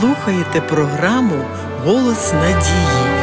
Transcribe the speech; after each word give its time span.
слухаєте 0.00 0.60
програму 0.60 1.44
Голос 1.84 2.32
надії. 2.32 3.14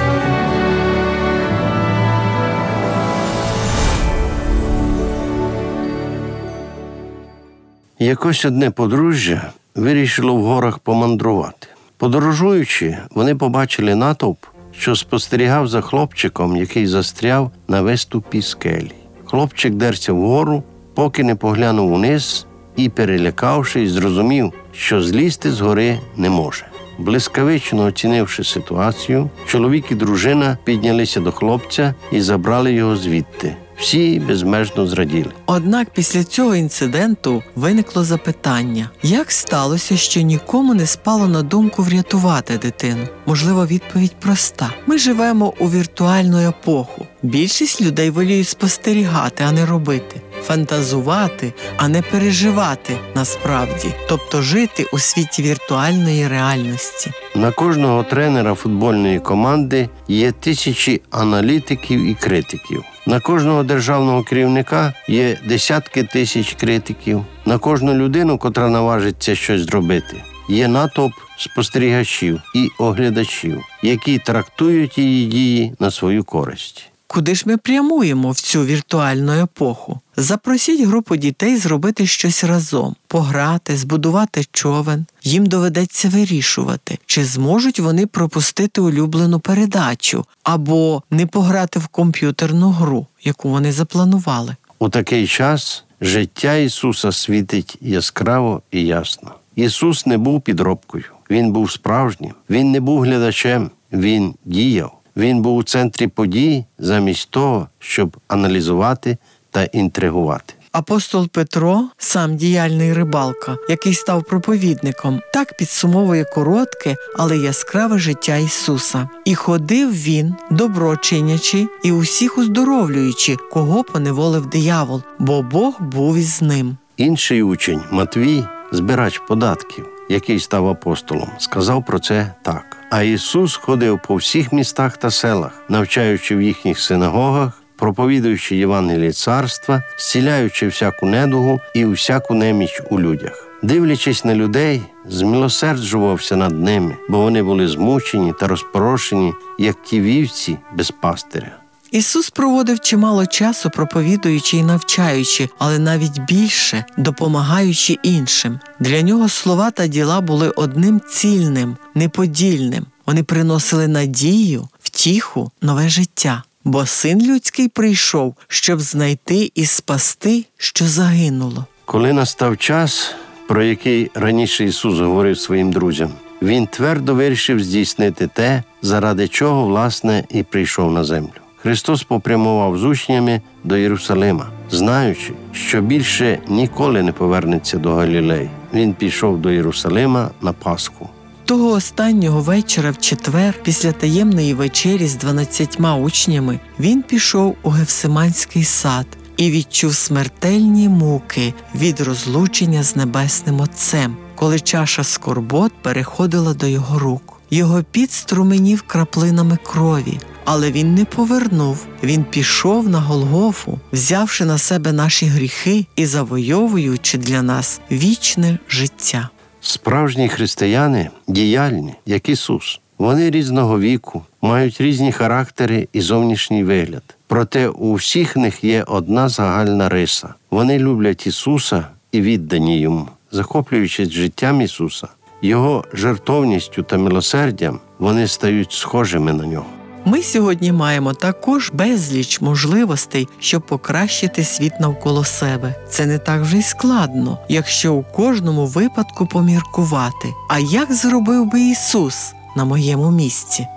Якось 8.00 8.46
одне 8.46 8.72
подружжя 8.72 9.52
вирішило 9.76 10.36
в 10.36 10.44
горах 10.44 10.80
помандрувати. 10.80 11.68
Подорожуючи, 11.98 12.98
вони 13.12 13.36
побачили 13.36 13.96
натовп, 13.96 14.46
що 14.72 14.96
спостерігав 14.96 15.68
за 15.68 15.82
хлопчиком, 15.82 16.58
який 16.58 16.88
застряв 16.88 17.52
на 17.68 17.82
виступі 17.82 18.42
скелі. 18.42 18.92
Хлопчик 19.26 19.74
дерся 19.74 20.14
вгору, 20.14 20.64
поки 20.94 21.24
не 21.24 21.36
поглянув 21.36 21.94
униз 21.94 22.46
і, 22.76 22.90
перелякавшись, 22.90 23.92
зрозумів, 23.92 24.54
що 24.72 25.02
злізти 25.02 25.52
з 25.52 25.62
гори 25.62 26.00
не 26.18 26.30
може. 26.30 26.66
Блискавично 26.98 27.84
оцінивши 27.84 28.44
ситуацію, 28.44 29.30
чоловік 29.48 29.92
і 29.92 29.96
дружина 29.96 30.58
піднялися 30.64 31.20
до 31.20 31.32
хлопця 31.32 31.94
і 32.12 32.22
забрали 32.22 32.74
його 32.74 32.96
звідти. 32.96 33.56
Всі 33.82 34.20
безмежно 34.20 34.88
зраділи. 34.88 35.32
Однак 35.46 35.90
після 35.90 36.24
цього 36.24 36.56
інциденту 36.56 37.44
виникло 37.56 38.04
запитання: 38.04 38.90
як 39.04 39.32
сталося, 39.32 39.98
що 39.98 40.22
нікому 40.22 40.74
не 40.74 40.86
спало 40.86 41.28
на 41.28 41.42
думку 41.42 41.84
врятувати 41.84 42.58
дитину? 42.58 43.08
Можливо, 43.26 43.66
відповідь 43.66 44.16
проста: 44.20 44.74
ми 44.88 44.98
живемо 44.98 45.54
у 45.60 45.70
віртуальну 45.70 46.50
епоху. 46.50 47.06
Більшість 47.24 47.82
людей 47.82 48.10
воліють 48.10 48.48
спостерігати, 48.48 49.44
а 49.48 49.52
не 49.52 49.66
робити, 49.66 50.22
фантазувати, 50.44 51.54
а 51.78 51.88
не 51.88 52.02
переживати 52.02 52.98
насправді, 53.16 53.88
тобто 54.10 54.42
жити 54.42 54.86
у 54.94 55.00
світі 55.00 55.42
віртуальної 55.44 56.28
реальності. 56.28 57.12
На 57.36 57.52
кожного 57.52 58.04
тренера 58.04 58.56
футбольної 58.56 59.20
команди 59.20 59.90
є 60.08 60.32
тисячі 60.32 61.02
аналітиків 61.12 62.04
і 62.04 62.14
критиків. 62.14 62.84
На 63.06 63.20
кожного 63.20 63.64
державного 63.64 64.24
керівника 64.24 64.94
є 65.08 65.38
десятки 65.46 66.04
тисяч 66.04 66.54
критиків. 66.54 67.26
На 67.46 67.58
кожну 67.58 67.94
людину, 67.94 68.38
котра 68.38 68.70
наважиться 68.70 69.36
щось 69.36 69.62
зробити, 69.62 70.24
є 70.50 70.68
натовп 70.68 71.14
спостерігачів 71.38 72.42
і 72.56 72.70
оглядачів, 72.80 73.62
які 73.84 74.20
трактують 74.20 74.98
її 74.98 75.26
дії 75.26 75.74
на 75.80 75.92
свою 75.92 76.24
користь. 76.24 76.91
Куди 77.14 77.36
ж 77.36 77.44
ми 77.46 77.58
прямуємо 77.58 78.32
в 78.32 78.40
цю 78.40 78.66
віртуальну 78.66 79.32
епоху? 79.32 80.00
Запросіть 80.18 80.82
групу 80.82 81.16
дітей 81.16 81.58
зробити 81.58 82.08
щось 82.08 82.44
разом, 82.44 82.96
пограти, 83.08 83.78
збудувати 83.78 84.46
човен. 84.52 85.06
Їм 85.24 85.46
доведеться 85.46 86.10
вирішувати, 86.10 87.00
чи 87.06 87.26
зможуть 87.26 87.80
вони 87.80 88.08
пропустити 88.08 88.82
улюблену 88.82 89.40
передачу 89.40 90.26
або 90.44 91.04
не 91.12 91.26
пограти 91.26 91.80
в 91.80 91.88
комп'ютерну 91.88 92.70
гру, 92.70 93.08
яку 93.24 93.50
вони 93.50 93.72
запланували. 93.72 94.56
У 94.80 94.90
такий 94.90 95.28
час 95.28 95.84
життя 96.02 96.56
Ісуса 96.56 97.12
світить 97.12 97.78
яскраво 97.82 98.62
і 98.72 98.86
ясно. 98.86 99.32
Ісус 99.56 100.06
не 100.06 100.18
був 100.18 100.42
підробкою, 100.42 101.06
Він 101.30 101.52
був 101.52 101.72
справжнім, 101.72 102.34
Він 102.50 102.72
не 102.72 102.80
був 102.80 103.02
глядачем, 103.02 103.72
Він 103.92 104.34
діяв. 104.46 105.01
Він 105.18 105.42
був 105.42 105.58
у 105.58 105.64
центрі 105.64 106.08
подій 106.08 106.66
замість 106.80 107.30
того, 107.30 107.68
щоб 107.80 108.18
аналізувати 108.28 109.18
та 109.52 109.64
інтригувати. 109.64 110.54
Апостол 110.72 111.28
Петро, 111.28 111.90
сам 111.98 112.36
діяльний 112.36 112.94
рибалка, 112.94 113.58
який 113.70 113.94
став 113.94 114.24
проповідником, 114.24 115.22
так 115.34 115.58
підсумовує 115.58 116.24
коротке, 116.24 116.96
але 117.18 117.38
яскраве 117.38 118.00
життя 118.00 118.38
Ісуса. 118.38 119.10
І 119.26 119.36
ходив 119.36 119.94
він, 119.94 120.36
добро 120.52 120.98
чинячи 120.98 121.68
і 121.84 121.92
усіх 121.92 122.38
уздоровлюючи, 122.38 123.38
кого 123.52 123.84
поневолив 123.84 124.46
диявол, 124.46 125.02
бо 125.20 125.42
Бог 125.42 125.82
був 125.82 126.18
із 126.18 126.42
ним. 126.42 126.78
Інший 126.98 127.44
учень 127.44 127.82
Матвій, 127.92 128.44
збирач 128.72 129.22
податків, 129.28 129.88
який 130.12 130.40
став 130.40 130.68
апостолом, 130.68 131.30
сказав 131.38 131.86
про 131.86 132.00
це 132.00 132.34
так. 132.42 132.78
А 132.90 133.04
Ісус 133.04 133.56
ходив 133.56 134.00
по 134.08 134.16
всіх 134.16 134.54
містах 134.54 134.98
та 134.98 135.12
селах, 135.12 135.64
навчаючи 135.70 136.36
в 136.36 136.42
їхніх 136.42 136.80
синагогах, 136.80 137.64
проповідуючи 137.76 138.56
Євангеліє 138.56 139.14
царства, 139.14 139.84
зціляючи 139.98 140.68
всяку 140.68 141.06
недугу 141.06 141.60
і 141.76 141.86
всяку 141.86 142.34
неміч 142.34 142.82
у 142.90 143.00
людях. 143.00 143.48
Дивлячись 143.64 144.26
на 144.26 144.36
людей, 144.36 144.82
змилосерджувався 145.08 146.36
над 146.36 146.60
ними, 146.60 146.96
бо 147.10 147.22
вони 147.22 147.44
були 147.44 147.68
змучені 147.68 148.34
та 148.40 148.48
розпорошені, 148.48 149.34
як 149.60 149.84
ті 149.84 150.02
вівці 150.02 150.58
без 150.74 150.92
пастиря. 150.92 151.61
Ісус 151.92 152.30
проводив 152.30 152.80
чимало 152.80 153.26
часу, 153.26 153.70
проповідуючи 153.70 154.58
і 154.58 154.64
навчаючи, 154.64 155.50
але 155.60 155.80
навіть 155.80 156.20
більше 156.20 156.86
допомагаючи 156.98 157.98
іншим. 158.04 158.60
Для 158.80 159.02
нього 159.02 159.30
слова 159.30 159.72
та 159.72 159.88
діла 159.88 160.22
були 160.22 160.50
одним 160.50 161.02
цільним, 161.10 161.78
неподільним. 161.96 162.86
Вони 163.06 163.24
приносили 163.24 163.88
надію, 163.88 164.68
втіху, 164.80 165.52
нове 165.62 165.90
життя. 165.90 166.44
Бо 166.64 166.86
син 166.86 167.22
людський 167.22 167.68
прийшов, 167.68 168.36
щоб 168.48 168.80
знайти 168.80 169.52
і 169.56 169.66
спасти, 169.66 170.46
що 170.58 170.88
загинуло. 170.88 171.66
Коли 171.86 172.14
настав 172.14 172.58
час, 172.58 173.16
про 173.48 173.64
який 173.64 174.12
раніше 174.14 174.66
Ісус 174.66 175.00
говорив 175.00 175.40
своїм 175.40 175.72
друзям, 175.72 176.12
Він 176.42 176.68
твердо 176.68 177.16
вирішив 177.16 177.64
здійснити 177.64 178.28
те, 178.28 178.64
заради 178.82 179.28
чого, 179.28 179.66
власне, 179.66 180.24
і 180.30 180.44
прийшов 180.44 180.92
на 180.92 181.04
землю. 181.04 181.41
Христос 181.64 182.04
попрямував 182.04 182.78
з 182.78 182.84
учнями 182.84 183.42
до 183.64 183.78
Єрусалима, 183.78 184.48
знаючи, 184.72 185.34
що 185.52 185.82
більше 185.82 186.40
ніколи 186.48 187.04
не 187.04 187.12
повернеться 187.12 187.78
до 187.78 187.92
Галілеї. 187.94 188.50
Він 188.74 188.94
пішов 188.94 189.42
до 189.42 189.52
Єрусалима 189.52 190.30
на 190.42 190.54
Пасху. 190.54 191.10
Того 191.46 191.70
останнього 191.70 192.42
вечора, 192.42 192.92
в 192.92 192.98
четвер, 192.98 193.54
після 193.64 193.92
таємної 193.92 194.54
вечері 194.54 195.08
з 195.08 195.16
дванадцятьма 195.16 195.96
учнями, 195.96 196.60
він 196.80 197.02
пішов 197.02 197.56
у 197.64 197.70
Гевсиманський 197.70 198.64
сад 198.64 199.08
і 199.38 199.52
відчув 199.52 199.96
смертельні 199.96 200.90
муки 200.90 201.54
від 201.76 202.02
розлучення 202.02 202.84
з 202.84 202.96
небесним 202.96 203.60
Отцем, 203.60 204.18
коли 204.36 204.60
чаша 204.60 205.04
скорбот 205.04 205.74
переходила 205.82 206.54
до 206.54 206.68
його 206.68 207.00
рук. 207.00 207.41
Його 207.54 207.84
під 207.92 208.12
струменів 208.12 208.82
краплинами 208.82 209.58
крові, 209.64 210.20
але 210.46 210.72
він 210.72 210.96
не 210.96 211.06
повернув. 211.06 211.86
Він 212.04 212.24
пішов 212.24 212.90
на 212.90 213.00
Голгофу, 213.00 213.80
взявши 213.92 214.46
на 214.46 214.58
себе 214.58 214.92
наші 214.92 215.26
гріхи 215.26 215.86
і 215.96 216.06
завойовуючи 216.06 217.18
для 217.18 217.42
нас 217.42 217.82
вічне 217.92 218.60
життя. 218.70 219.30
Справжні 219.62 220.30
християни 220.30 221.10
діяльні, 221.28 221.94
як 222.06 222.30
Ісус. 222.30 222.80
Вони 222.98 223.30
різного 223.30 223.80
віку, 223.80 224.24
мають 224.42 224.82
різні 224.82 225.12
характери 225.12 225.88
і 225.94 226.02
зовнішній 226.02 226.64
вигляд. 226.64 227.04
Проте 227.28 227.68
у 227.68 227.94
всіх 227.94 228.36
них 228.36 228.64
є 228.64 228.84
одна 228.84 229.30
загальна 229.30 229.90
риса. 229.90 230.34
Вони 230.52 230.80
люблять 230.80 231.28
Ісуса 231.28 231.86
і 232.12 232.22
віддані 232.22 232.80
йому, 232.80 233.08
захоплюючись 233.32 234.10
життям 234.10 234.62
Ісуса, 234.62 235.08
Його 235.42 235.86
жертовністю 235.94 236.84
та 236.84 236.98
милосердям, 236.98 237.80
вони 238.00 238.28
стають 238.28 238.72
схожими 238.72 239.34
на 239.34 239.46
нього. 239.46 239.66
Ми 240.06 240.24
сьогодні 240.24 240.72
маємо 240.72 241.14
також 241.14 241.72
безліч 241.74 242.42
можливостей, 242.42 243.28
щоб 243.40 243.62
покращити 243.62 244.44
світ 244.44 244.74
навколо 244.80 245.24
себе. 245.24 245.76
Це 245.90 246.06
не 246.06 246.18
так 246.18 246.42
вже 246.42 246.58
й 246.58 246.62
складно, 246.62 247.38
якщо 247.50 247.94
у 247.94 248.04
кожному 248.04 248.66
випадку 248.66 249.26
поміркувати. 249.26 250.34
А 250.50 250.60
як 250.60 250.94
зробив 250.94 251.46
би 251.46 251.62
Ісус 251.62 252.34
на 252.58 252.66
моєму 252.66 253.12
місці? 253.12 253.68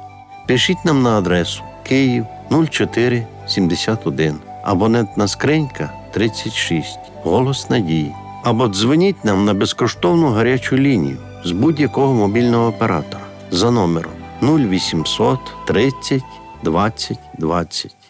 Пишіть 0.49 0.85
нам 0.85 1.03
на 1.03 1.19
адресу 1.19 1.63
Київ 1.83 2.27
0471, 2.71 4.35
абонентна 4.65 5.29
скринька 5.29 5.91
36, 6.13 6.99
голос 7.23 7.71
надії. 7.71 8.13
Або 8.45 8.69
дзвоніть 8.69 9.25
нам 9.25 9.45
на 9.45 9.55
безкоштовну 9.55 10.29
гарячу 10.29 10.77
лінію 10.77 11.17
з 11.45 11.51
будь-якого 11.51 12.15
мобільного 12.15 12.67
оператора 12.69 13.25
за 13.51 13.71
номером 13.71 14.13
0800 14.43 15.39
30 15.67 16.23
20 16.63 17.19
20. 17.39 18.04